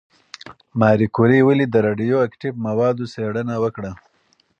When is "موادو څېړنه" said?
2.67-3.55